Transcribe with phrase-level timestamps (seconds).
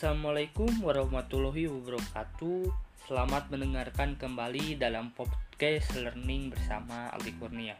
[0.00, 2.72] Assalamualaikum warahmatullahi wabarakatuh.
[3.04, 7.76] Selamat mendengarkan kembali dalam podcast learning bersama Aldi Kurnia.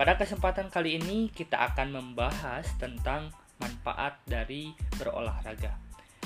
[0.00, 5.76] Pada kesempatan kali ini kita akan membahas tentang manfaat dari berolahraga.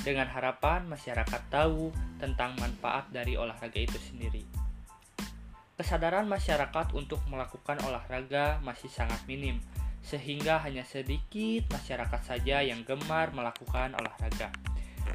[0.07, 1.91] Dengan harapan masyarakat tahu
[2.23, 4.47] tentang manfaat dari olahraga itu sendiri.
[5.75, 9.58] Kesadaran masyarakat untuk melakukan olahraga masih sangat minim,
[10.07, 14.54] sehingga hanya sedikit masyarakat saja yang gemar melakukan olahraga.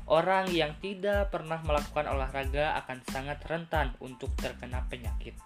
[0.10, 5.38] Orang yang tidak pernah melakukan olahraga akan sangat rentan untuk terkena penyakit.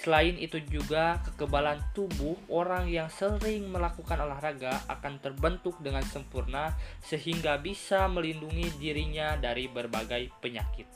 [0.00, 6.72] Selain itu juga kekebalan tubuh orang yang sering melakukan olahraga akan terbentuk dengan sempurna
[7.04, 10.88] sehingga bisa melindungi dirinya dari berbagai penyakit.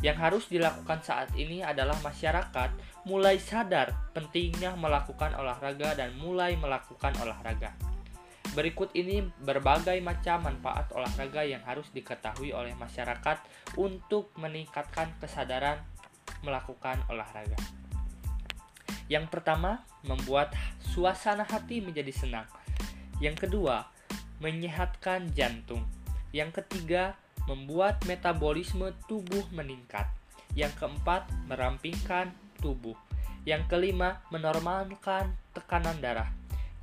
[0.00, 2.70] Yang harus dilakukan saat ini adalah masyarakat
[3.04, 7.87] mulai sadar pentingnya melakukan olahraga dan mulai melakukan olahraga.
[8.56, 13.38] Berikut ini berbagai macam manfaat olahraga yang harus diketahui oleh masyarakat
[13.76, 15.80] untuk meningkatkan kesadaran
[16.42, 17.58] melakukan olahraga.
[19.08, 20.52] Yang pertama, membuat
[20.84, 22.46] suasana hati menjadi senang.
[23.18, 23.88] Yang kedua,
[24.38, 25.82] menyehatkan jantung.
[26.30, 27.16] Yang ketiga,
[27.48, 30.04] membuat metabolisme tubuh meningkat.
[30.52, 32.94] Yang keempat, merampingkan tubuh.
[33.48, 36.28] Yang kelima, menormalkan tekanan darah.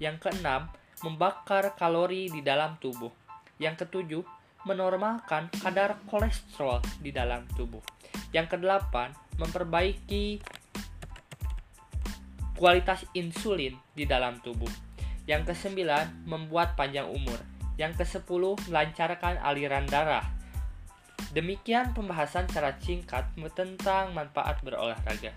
[0.01, 0.73] Yang keenam,
[1.05, 3.13] membakar kalori di dalam tubuh.
[3.61, 4.25] Yang ketujuh,
[4.65, 7.85] menormalkan kadar kolesterol di dalam tubuh.
[8.33, 10.41] Yang kedelapan, memperbaiki
[12.57, 14.71] kualitas insulin di dalam tubuh.
[15.29, 17.37] Yang kesembilan, membuat panjang umur.
[17.77, 20.25] Yang kesepuluh, melancarkan aliran darah.
[21.35, 25.35] Demikian pembahasan secara singkat tentang manfaat berolahraga.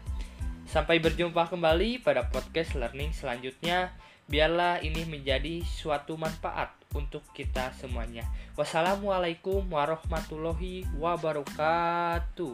[0.69, 3.91] Sampai berjumpa kembali pada podcast learning selanjutnya.
[4.29, 8.29] Biarlah ini menjadi suatu manfaat untuk kita semuanya.
[8.61, 12.53] Wassalamualaikum warahmatullahi wabarakatuh.